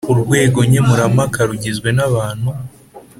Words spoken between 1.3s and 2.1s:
rugizwe n